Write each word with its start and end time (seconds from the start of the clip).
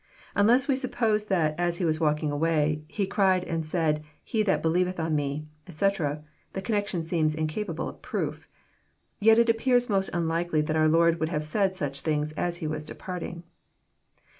Unless 0.33 0.67
we 0.67 0.75
suppose 0.75 1.25
that 1.25 1.53
as 1.59 1.77
He 1.77 1.85
was 1.85 1.99
walking 1.99 2.31
away, 2.31 2.81
He 2.87 3.05
cried 3.05 3.43
and 3.43 3.63
said, 3.63 4.03
He 4.23 4.41
that 4.41 4.63
belie 4.63 4.83
veth 4.83 4.99
on 4.99 5.13
Me," 5.13 5.45
etc., 5.67 6.23
the 6.53 6.61
connection 6.63 7.03
seems 7.03 7.35
incapable 7.35 7.87
of 7.87 8.01
proof. 8.01 8.47
Yet 9.19 9.37
it 9.37 9.47
appears 9.47 9.91
most 9.91 10.09
unlikely 10.11 10.61
that 10.61 10.75
our 10.75 10.89
Lord 10.89 11.19
would 11.19 11.29
have 11.29 11.43
said 11.45 11.75
such 11.75 11.99
things 11.99 12.31
as 12.31 12.57
he 12.57 12.65
was 12.65 12.83
departing. 12.83 13.43